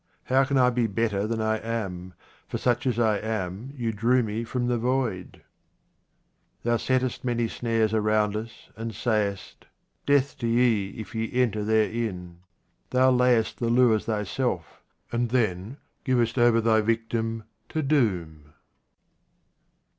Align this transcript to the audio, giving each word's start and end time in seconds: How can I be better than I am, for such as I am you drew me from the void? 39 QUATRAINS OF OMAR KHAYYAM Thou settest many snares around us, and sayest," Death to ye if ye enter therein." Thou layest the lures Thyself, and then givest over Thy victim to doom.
How 0.23 0.45
can 0.45 0.57
I 0.57 0.71
be 0.71 0.87
better 0.87 1.27
than 1.27 1.39
I 1.41 1.57
am, 1.57 2.15
for 2.47 2.57
such 2.57 2.87
as 2.87 2.97
I 2.97 3.19
am 3.19 3.71
you 3.77 3.91
drew 3.93 4.23
me 4.23 4.43
from 4.43 4.65
the 4.65 4.79
void? 4.79 5.43
39 6.63 6.63
QUATRAINS 6.63 6.63
OF 6.63 6.63
OMAR 6.63 6.63
KHAYYAM 6.63 6.63
Thou 6.63 6.77
settest 7.07 7.23
many 7.23 7.47
snares 7.47 7.93
around 7.93 8.35
us, 8.35 8.69
and 8.75 8.95
sayest," 8.95 9.67
Death 10.07 10.39
to 10.39 10.47
ye 10.47 10.89
if 10.99 11.13
ye 11.13 11.31
enter 11.39 11.63
therein." 11.63 12.39
Thou 12.89 13.11
layest 13.11 13.59
the 13.59 13.69
lures 13.69 14.05
Thyself, 14.05 14.81
and 15.11 15.29
then 15.29 15.77
givest 16.03 16.39
over 16.39 16.59
Thy 16.59 16.81
victim 16.81 17.43
to 17.69 17.83
doom. 17.83 18.53